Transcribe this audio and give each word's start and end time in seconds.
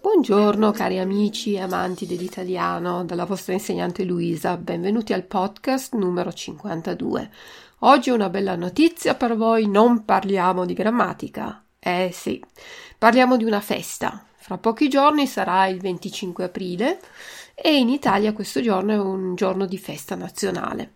Buongiorno 0.00 0.70
cari 0.70 1.00
amici 1.00 1.54
e 1.54 1.60
amanti 1.60 2.06
dell'italiano, 2.06 3.04
dalla 3.04 3.24
vostra 3.24 3.52
insegnante 3.52 4.04
Luisa, 4.04 4.56
benvenuti 4.56 5.12
al 5.12 5.24
podcast 5.24 5.94
numero 5.94 6.32
52. 6.32 7.30
Oggi 7.80 8.10
una 8.10 8.28
bella 8.28 8.54
notizia 8.54 9.16
per 9.16 9.36
voi, 9.36 9.66
non 9.66 10.04
parliamo 10.04 10.64
di 10.64 10.74
grammatica. 10.74 11.64
Eh 11.80 12.10
sì, 12.12 12.40
parliamo 12.96 13.36
di 13.36 13.42
una 13.42 13.60
festa. 13.60 14.24
Fra 14.36 14.56
pochi 14.56 14.88
giorni 14.88 15.26
sarà 15.26 15.66
il 15.66 15.80
25 15.80 16.44
aprile 16.44 17.00
e 17.56 17.76
in 17.76 17.88
Italia 17.88 18.32
questo 18.32 18.60
giorno 18.60 18.92
è 18.92 18.98
un 18.98 19.34
giorno 19.34 19.66
di 19.66 19.78
festa 19.78 20.14
nazionale. 20.14 20.92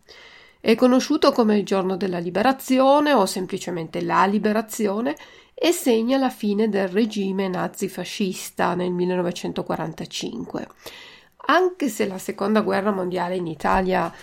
È 0.64 0.76
conosciuto 0.76 1.32
come 1.32 1.58
il 1.58 1.64
giorno 1.64 1.96
della 1.96 2.20
liberazione 2.20 3.12
o 3.12 3.26
semplicemente 3.26 4.00
la 4.00 4.26
liberazione 4.26 5.16
e 5.54 5.72
segna 5.72 6.18
la 6.18 6.30
fine 6.30 6.68
del 6.68 6.86
regime 6.86 7.48
nazifascista 7.48 8.76
nel 8.76 8.92
1945. 8.92 10.68
Anche 11.46 11.88
se 11.88 12.06
la 12.06 12.18
seconda 12.18 12.60
guerra 12.60 12.92
mondiale 12.92 13.34
in 13.34 13.48
Italia 13.48 14.14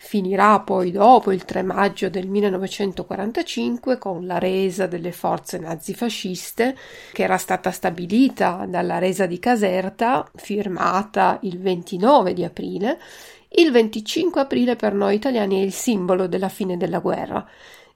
finirà 0.00 0.60
poi 0.60 0.92
dopo 0.92 1.32
il 1.32 1.44
3 1.44 1.62
maggio 1.62 2.08
del 2.08 2.28
1945 2.28 3.98
con 3.98 4.24
la 4.24 4.38
resa 4.38 4.86
delle 4.86 5.10
forze 5.10 5.58
nazifasciste 5.58 6.76
che 7.12 7.24
era 7.24 7.38
stata 7.38 7.72
stabilita 7.72 8.64
dalla 8.68 8.98
resa 8.98 9.26
di 9.26 9.40
Caserta 9.40 10.30
firmata 10.36 11.40
il 11.42 11.58
29 11.58 12.34
di 12.34 12.44
aprile 12.44 13.00
il 13.50 13.70
25 13.70 14.40
aprile 14.40 14.76
per 14.76 14.92
noi 14.94 15.14
italiani 15.14 15.60
è 15.60 15.64
il 15.64 15.72
simbolo 15.72 16.26
della 16.26 16.48
fine 16.48 16.76
della 16.76 16.98
guerra 16.98 17.46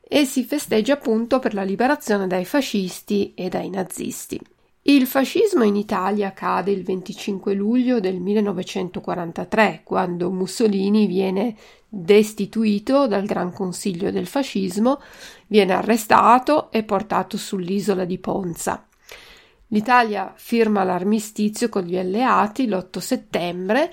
e 0.00 0.24
si 0.24 0.44
festeggia 0.44 0.94
appunto 0.94 1.38
per 1.38 1.54
la 1.54 1.62
liberazione 1.62 2.26
dai 2.26 2.44
fascisti 2.44 3.34
e 3.34 3.48
dai 3.48 3.70
nazisti. 3.70 4.40
Il 4.84 5.06
fascismo 5.06 5.62
in 5.62 5.76
Italia 5.76 6.32
cade 6.32 6.72
il 6.72 6.82
25 6.82 7.54
luglio 7.54 8.00
del 8.00 8.18
1943, 8.18 9.82
quando 9.84 10.30
Mussolini 10.32 11.06
viene 11.06 11.54
destituito 11.88 13.06
dal 13.06 13.24
Gran 13.24 13.52
Consiglio 13.52 14.10
del 14.10 14.26
fascismo, 14.26 15.00
viene 15.46 15.72
arrestato 15.72 16.72
e 16.72 16.82
portato 16.82 17.36
sull'isola 17.36 18.04
di 18.04 18.18
Ponza. 18.18 18.86
L'Italia 19.68 20.32
firma 20.36 20.82
l'armistizio 20.82 21.68
con 21.68 21.84
gli 21.84 21.96
alleati 21.96 22.66
l'8 22.66 22.98
settembre 22.98 23.92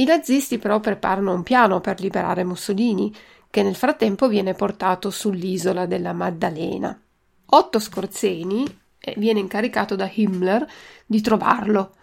i 0.00 0.04
nazisti 0.04 0.56
però 0.56 0.80
preparano 0.80 1.34
un 1.34 1.42
piano 1.42 1.80
per 1.80 2.00
liberare 2.00 2.42
Mussolini, 2.42 3.14
che 3.50 3.62
nel 3.62 3.74
frattempo 3.74 4.28
viene 4.28 4.54
portato 4.54 5.10
sull'isola 5.10 5.84
della 5.84 6.14
Maddalena. 6.14 6.98
Otto 7.52 7.78
Scorzeni 7.78 8.64
eh, 8.98 9.14
viene 9.18 9.40
incaricato 9.40 9.96
da 9.96 10.10
Himmler 10.10 10.66
di 11.04 11.20
trovarlo 11.20 11.96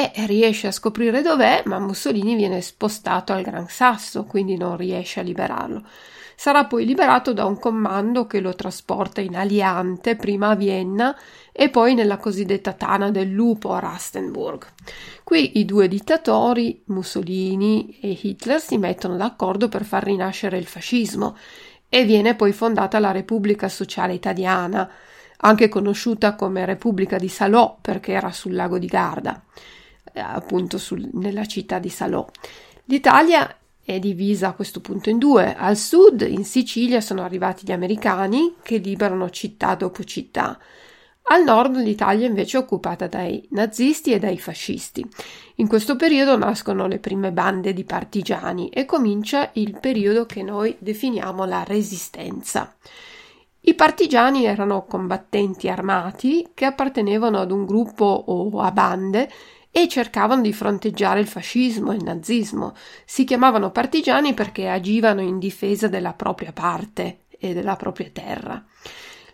e 0.00 0.26
riesce 0.26 0.68
a 0.68 0.72
scoprire 0.72 1.22
dov'è, 1.22 1.62
ma 1.64 1.80
Mussolini 1.80 2.36
viene 2.36 2.60
spostato 2.60 3.32
al 3.32 3.42
Gran 3.42 3.66
Sasso, 3.68 4.22
quindi 4.22 4.56
non 4.56 4.76
riesce 4.76 5.18
a 5.18 5.24
liberarlo. 5.24 5.82
Sarà 6.36 6.66
poi 6.66 6.86
liberato 6.86 7.32
da 7.32 7.44
un 7.46 7.58
comando 7.58 8.28
che 8.28 8.38
lo 8.38 8.54
trasporta 8.54 9.20
in 9.20 9.34
Aliante, 9.34 10.14
prima 10.14 10.50
a 10.50 10.54
Vienna 10.54 11.18
e 11.50 11.68
poi 11.68 11.94
nella 11.94 12.18
cosiddetta 12.18 12.74
Tana 12.74 13.10
del 13.10 13.28
Lupo 13.28 13.72
a 13.72 13.80
Rastenburg. 13.80 14.64
Qui 15.24 15.58
i 15.58 15.64
due 15.64 15.88
dittatori, 15.88 16.80
Mussolini 16.86 17.98
e 18.00 18.16
Hitler, 18.22 18.60
si 18.60 18.78
mettono 18.78 19.16
d'accordo 19.16 19.68
per 19.68 19.84
far 19.84 20.04
rinascere 20.04 20.58
il 20.58 20.66
fascismo 20.66 21.36
e 21.88 22.04
viene 22.04 22.36
poi 22.36 22.52
fondata 22.52 23.00
la 23.00 23.10
Repubblica 23.10 23.68
Sociale 23.68 24.14
Italiana, 24.14 24.88
anche 25.38 25.68
conosciuta 25.68 26.36
come 26.36 26.64
Repubblica 26.64 27.18
di 27.18 27.28
Salò 27.28 27.78
perché 27.80 28.12
era 28.12 28.30
sul 28.30 28.54
lago 28.54 28.78
di 28.78 28.86
Garda, 28.86 29.42
eh, 30.12 30.20
appunto 30.20 30.78
sul, 30.78 31.08
nella 31.12 31.46
città 31.46 31.78
di 31.78 31.88
Salò. 31.88 32.26
L'Italia 32.84 33.54
è 33.84 33.98
divisa 33.98 34.48
a 34.48 34.52
questo 34.52 34.80
punto 34.80 35.08
in 35.08 35.18
due. 35.18 35.54
Al 35.56 35.76
sud, 35.76 36.20
in 36.20 36.44
Sicilia, 36.44 37.00
sono 37.00 37.22
arrivati 37.22 37.64
gli 37.64 37.72
americani 37.72 38.56
che 38.62 38.76
liberano 38.76 39.30
città 39.30 39.74
dopo 39.74 40.04
città. 40.04 40.58
Al 41.30 41.44
nord 41.44 41.76
l'Italia 41.76 42.26
invece 42.26 42.56
è 42.56 42.60
occupata 42.60 43.06
dai 43.06 43.46
nazisti 43.50 44.12
e 44.12 44.18
dai 44.18 44.38
fascisti. 44.38 45.06
In 45.56 45.68
questo 45.68 45.96
periodo 45.96 46.38
nascono 46.38 46.86
le 46.86 46.98
prime 46.98 47.32
bande 47.32 47.74
di 47.74 47.84
partigiani 47.84 48.70
e 48.70 48.86
comincia 48.86 49.50
il 49.54 49.78
periodo 49.78 50.24
che 50.24 50.42
noi 50.42 50.74
definiamo 50.78 51.44
la 51.44 51.64
resistenza. 51.64 52.74
I 53.60 53.74
partigiani 53.74 54.46
erano 54.46 54.86
combattenti 54.86 55.68
armati 55.68 56.48
che 56.54 56.64
appartenevano 56.64 57.40
ad 57.40 57.50
un 57.50 57.66
gruppo 57.66 58.04
o 58.04 58.60
a 58.60 58.70
bande 58.70 59.30
e 59.70 59.88
cercavano 59.88 60.42
di 60.42 60.52
fronteggiare 60.52 61.20
il 61.20 61.26
fascismo 61.26 61.92
e 61.92 61.96
il 61.96 62.02
nazismo. 62.02 62.74
Si 63.04 63.24
chiamavano 63.24 63.70
partigiani 63.70 64.34
perché 64.34 64.68
agivano 64.68 65.20
in 65.20 65.38
difesa 65.38 65.88
della 65.88 66.12
propria 66.12 66.52
parte 66.52 67.24
e 67.38 67.54
della 67.54 67.76
propria 67.76 68.10
terra. 68.12 68.64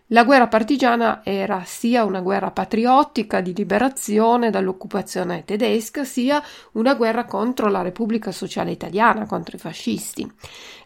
La 0.09 0.25
guerra 0.25 0.49
partigiana 0.49 1.23
era 1.25 1.63
sia 1.65 2.05
una 2.05 2.21
guerra 2.21 2.51
patriottica 2.51 3.41
di 3.41 3.55
liberazione 3.55 4.51
dall'occupazione 4.51 5.45
tedesca, 5.47 6.05
sia 6.05 6.43
una 6.73 6.95
guerra 6.95 7.25
contro 7.25 7.71
la 7.71 7.81
Repubblica 7.81 8.31
Sociale 8.31 8.71
Italiana, 8.71 9.25
contro 9.25 9.57
i 9.57 9.59
fascisti. 9.59 10.31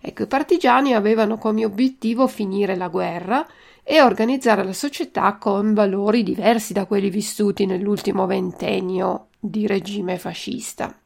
Ecco, 0.00 0.23
i 0.23 0.27
partigiani 0.29 0.95
avevano 0.95 1.37
come 1.37 1.65
obiettivo 1.65 2.29
finire 2.29 2.77
la 2.77 2.87
guerra 2.87 3.45
e 3.83 4.00
organizzare 4.03 4.62
la 4.62 4.73
società 4.73 5.37
con 5.37 5.75
valori 5.75 6.23
diversi 6.23 6.73
da 6.73 6.87
quelli 6.87 7.11
vissuti 7.11 7.67
nell'ultimo 7.67 8.25
ventennio 8.27 9.27
di 9.38 9.67
regime 9.67 10.19
fascista. 10.19 10.96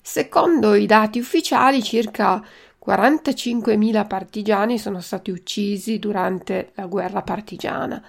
Secondo 0.00 0.74
i 0.74 0.86
dati 0.86 1.18
ufficiali, 1.18 1.82
circa 1.82 2.44
45.000 2.84 4.06
partigiani 4.06 4.78
sono 4.78 5.00
stati 5.00 5.30
uccisi 5.30 5.98
durante 5.98 6.72
la 6.74 6.86
guerra 6.86 7.22
partigiana. 7.22 8.02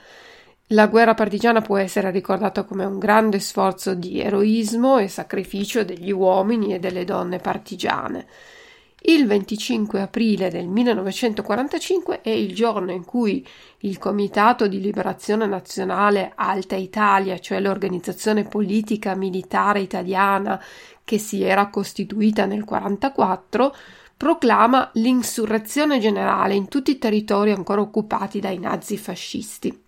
La 0.68 0.88
guerra 0.88 1.14
partigiana 1.14 1.60
può 1.60 1.78
essere 1.78 2.12
ricordata 2.12 2.64
come 2.64 2.86
un 2.86 2.98
grande 2.98 3.40
sforzo 3.40 3.94
di 3.94 4.22
eroismo 4.22 5.00
e 5.00 5.10
sacrificio 5.10 5.84
degli 5.84 6.12
uomini 6.12 6.74
e 6.74 6.80
delle 6.80 7.04
donne 7.04 7.40
partigiane. 7.40 8.26
Il 9.04 9.26
25 9.26 10.00
aprile 10.00 10.52
del 10.52 10.68
1945 10.68 12.22
è 12.22 12.30
il 12.30 12.54
giorno 12.54 12.92
in 12.92 13.04
cui 13.04 13.44
il 13.80 13.98
Comitato 13.98 14.68
di 14.68 14.80
Liberazione 14.80 15.48
Nazionale 15.48 16.34
Alta 16.36 16.76
Italia, 16.76 17.40
cioè 17.40 17.60
l'organizzazione 17.60 18.44
politica 18.44 19.16
militare 19.16 19.80
italiana 19.80 20.64
che 21.04 21.18
si 21.18 21.42
era 21.42 21.70
costituita 21.70 22.46
nel 22.46 22.64
1944, 22.64 23.76
proclama 24.16 24.92
l'insurrezione 24.94 25.98
generale 25.98 26.54
in 26.54 26.68
tutti 26.68 26.92
i 26.92 27.00
territori 27.00 27.52
ancora 27.52 27.82
occupati 27.82 28.40
dai 28.40 28.60
nazifascisti. 28.60 29.82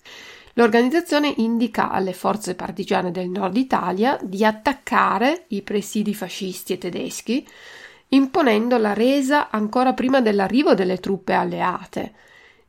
L'organizzazione 0.54 1.32
indica 1.38 1.92
alle 1.92 2.14
forze 2.14 2.56
partigiane 2.56 3.12
del 3.12 3.30
nord 3.30 3.58
Italia 3.58 4.18
di 4.24 4.44
attaccare 4.44 5.46
i 5.50 5.62
presidi 5.62 6.16
fascisti 6.16 6.74
e 6.74 6.78
tedeschi, 6.80 7.48
imponendo 8.14 8.78
la 8.78 8.94
resa 8.94 9.50
ancora 9.50 9.94
prima 9.94 10.22
dell'arrivo 10.22 10.74
delle 10.74 11.00
truppe 11.00 11.34
alleate 11.34 12.14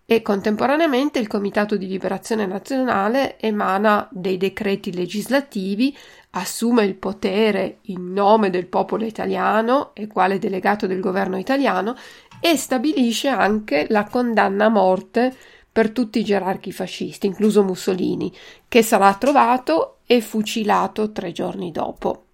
e 0.06 0.20
contemporaneamente 0.20 1.18
il 1.18 1.28
Comitato 1.28 1.76
di 1.76 1.86
Liberazione 1.86 2.44
Nazionale 2.44 3.38
emana 3.38 4.06
dei 4.10 4.36
decreti 4.36 4.92
legislativi, 4.92 5.96
assume 6.32 6.84
il 6.84 6.94
potere 6.94 7.78
in 7.82 8.12
nome 8.12 8.50
del 8.50 8.66
popolo 8.66 9.04
italiano 9.04 9.94
e 9.94 10.06
quale 10.06 10.38
delegato 10.38 10.86
del 10.86 11.00
governo 11.00 11.38
italiano 11.38 11.96
e 12.40 12.56
stabilisce 12.56 13.28
anche 13.28 13.86
la 13.88 14.04
condanna 14.04 14.66
a 14.66 14.70
morte 14.70 15.34
per 15.72 15.90
tutti 15.90 16.18
i 16.18 16.24
gerarchi 16.24 16.70
fascisti, 16.70 17.26
incluso 17.26 17.62
Mussolini, 17.64 18.32
che 18.68 18.82
sarà 18.82 19.14
trovato 19.14 19.98
e 20.06 20.20
fucilato 20.20 21.12
tre 21.12 21.32
giorni 21.32 21.72
dopo. 21.72 22.24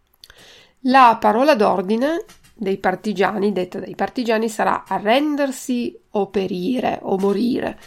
La 0.84 1.16
parola 1.20 1.54
d'ordine 1.54 2.24
dei 2.60 2.76
partigiani, 2.76 3.52
detta 3.52 3.80
dai 3.80 3.94
partigiani, 3.94 4.48
sarà 4.50 4.84
arrendersi 4.86 5.98
o 6.10 6.28
perire 6.28 6.98
o 7.02 7.18
morire. 7.18 7.78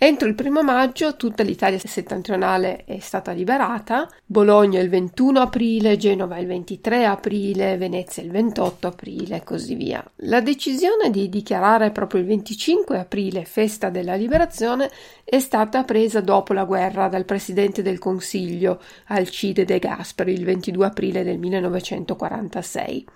Entro 0.00 0.28
il 0.28 0.36
primo 0.36 0.62
maggio 0.62 1.16
tutta 1.16 1.42
l'Italia 1.42 1.76
settentrionale 1.76 2.84
è 2.84 3.00
stata 3.00 3.32
liberata, 3.32 4.08
Bologna 4.24 4.78
il 4.78 4.88
21 4.88 5.40
aprile, 5.40 5.96
Genova 5.96 6.38
il 6.38 6.46
23 6.46 7.04
aprile, 7.04 7.76
Venezia 7.76 8.22
il 8.22 8.30
28 8.30 8.86
aprile 8.86 9.38
e 9.38 9.42
così 9.42 9.74
via. 9.74 10.08
La 10.18 10.40
decisione 10.40 11.10
di 11.10 11.28
dichiarare 11.28 11.90
proprio 11.90 12.20
il 12.20 12.28
25 12.28 12.96
aprile 12.96 13.44
festa 13.44 13.90
della 13.90 14.14
liberazione 14.14 14.88
è 15.24 15.40
stata 15.40 15.82
presa 15.82 16.20
dopo 16.20 16.52
la 16.52 16.64
guerra 16.64 17.08
dal 17.08 17.24
presidente 17.24 17.82
del 17.82 17.98
Consiglio 17.98 18.80
Alcide 19.06 19.64
De 19.64 19.80
Gasperi 19.80 20.32
il 20.32 20.44
22 20.44 20.86
aprile 20.86 21.24
del 21.24 21.38
1946. 21.38 23.06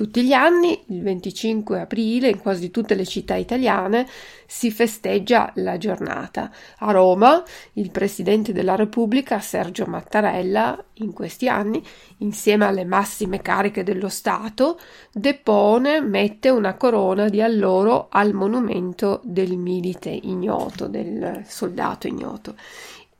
Tutti 0.00 0.22
gli 0.22 0.32
anni, 0.32 0.82
il 0.86 1.02
25 1.02 1.78
aprile, 1.78 2.30
in 2.30 2.38
quasi 2.38 2.70
tutte 2.70 2.94
le 2.94 3.04
città 3.04 3.34
italiane, 3.34 4.08
si 4.46 4.70
festeggia 4.70 5.52
la 5.56 5.76
giornata. 5.76 6.50
A 6.78 6.90
Roma, 6.90 7.44
il 7.74 7.90
Presidente 7.90 8.54
della 8.54 8.76
Repubblica, 8.76 9.40
Sergio 9.40 9.84
Mattarella, 9.84 10.82
in 10.94 11.12
questi 11.12 11.50
anni, 11.50 11.84
insieme 12.20 12.64
alle 12.64 12.86
massime 12.86 13.42
cariche 13.42 13.82
dello 13.82 14.08
Stato, 14.08 14.80
depone, 15.12 16.00
mette 16.00 16.48
una 16.48 16.76
corona 16.76 17.28
di 17.28 17.42
alloro 17.42 18.06
al 18.10 18.32
monumento 18.32 19.20
del 19.22 19.58
milite 19.58 20.08
ignoto, 20.08 20.88
del 20.88 21.42
soldato 21.46 22.06
ignoto. 22.06 22.54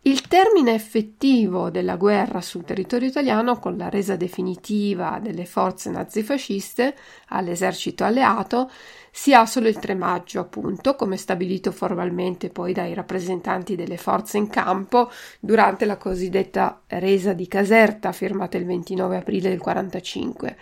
Il 0.02 0.22
termine 0.28 0.72
effettivo 0.72 1.68
della 1.68 1.96
guerra 1.96 2.40
sul 2.40 2.64
territorio 2.64 3.06
italiano, 3.06 3.58
con 3.58 3.76
la 3.76 3.90
resa 3.90 4.16
definitiva 4.16 5.18
delle 5.22 5.44
forze 5.44 5.90
nazifasciste 5.90 6.96
all'esercito 7.28 8.04
alleato, 8.04 8.70
si 9.10 9.34
ha 9.34 9.44
solo 9.44 9.68
il 9.68 9.78
3 9.78 9.94
maggio, 9.94 10.40
appunto, 10.40 10.94
come 10.96 11.18
stabilito 11.18 11.70
formalmente 11.70 12.48
poi 12.48 12.72
dai 12.72 12.94
rappresentanti 12.94 13.76
delle 13.76 13.98
forze 13.98 14.38
in 14.38 14.48
campo 14.48 15.10
durante 15.38 15.84
la 15.84 15.98
cosiddetta 15.98 16.80
resa 16.86 17.34
di 17.34 17.46
Caserta, 17.46 18.12
firmata 18.12 18.56
il 18.56 18.64
29 18.64 19.18
aprile 19.18 19.50
del 19.50 19.60
45. 19.60 20.56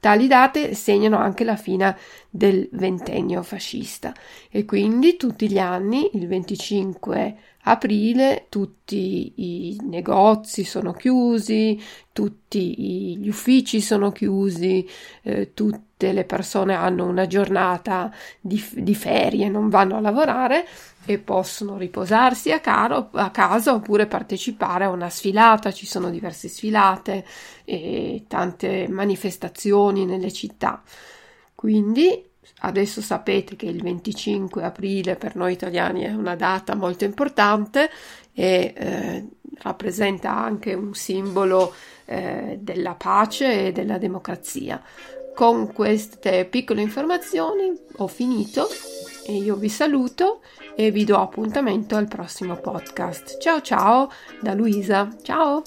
Tali 0.00 0.28
date 0.28 0.74
segnano 0.74 1.18
anche 1.18 1.42
la 1.42 1.56
fine 1.56 1.96
del 2.30 2.68
ventennio 2.72 3.42
fascista. 3.42 4.14
E 4.48 4.64
quindi 4.64 5.16
tutti 5.16 5.50
gli 5.50 5.58
anni, 5.58 6.10
il 6.14 6.28
25 6.28 7.36
aprile, 7.62 8.46
tutti 8.48 9.32
i 9.36 9.76
negozi 9.82 10.64
sono 10.64 10.92
chiusi, 10.92 11.80
tutti 12.12 13.16
gli 13.18 13.28
uffici 13.28 13.80
sono 13.80 14.12
chiusi, 14.12 14.88
eh, 15.22 15.52
tutte 15.98 16.12
le 16.12 16.24
persone 16.24 16.74
hanno 16.74 17.06
una 17.06 17.26
giornata 17.26 18.12
di, 18.40 18.64
di, 18.72 18.94
ferie, 18.94 19.48
non 19.48 19.68
vanno 19.68 19.96
a 19.96 20.00
lavorare 20.00 20.64
e 21.04 21.18
possono 21.18 21.76
riposarsi 21.76 22.52
a, 22.52 22.60
caro, 22.60 23.08
a 23.14 23.30
casa 23.30 23.74
oppure 23.74 24.06
partecipare 24.06 24.84
a 24.84 24.90
una 24.90 25.10
sfilata, 25.10 25.72
ci 25.72 25.86
sono 25.86 26.10
diverse 26.10 26.46
sfilate 26.46 27.24
e 27.64 28.24
tante 28.28 28.86
manifestazioni 28.88 30.06
nelle 30.06 30.30
città. 30.30 30.80
Quindi 31.56 32.24
adesso 32.60 33.00
sapete 33.00 33.56
che 33.56 33.66
il 33.66 33.82
25 33.82 34.62
aprile 34.62 35.16
per 35.16 35.34
noi 35.34 35.52
italiani 35.52 36.02
è 36.02 36.12
una 36.12 36.36
data 36.36 36.76
molto 36.76 37.04
importante 37.04 37.90
e 38.32 38.72
eh, 38.76 39.26
rappresenta 39.62 40.36
anche 40.36 40.74
un 40.74 40.94
simbolo 40.94 41.74
eh, 42.04 42.56
della 42.60 42.94
pace 42.94 43.66
e 43.66 43.72
della 43.72 43.98
democrazia. 43.98 44.80
Con 45.38 45.72
queste 45.72 46.46
piccole 46.46 46.82
informazioni 46.82 47.72
ho 47.98 48.08
finito 48.08 48.66
e 49.24 49.36
io 49.36 49.54
vi 49.54 49.68
saluto 49.68 50.40
e 50.74 50.90
vi 50.90 51.04
do 51.04 51.16
appuntamento 51.16 51.94
al 51.94 52.08
prossimo 52.08 52.56
podcast. 52.56 53.38
Ciao 53.38 53.60
ciao 53.60 54.10
da 54.40 54.54
Luisa. 54.54 55.08
Ciao! 55.22 55.62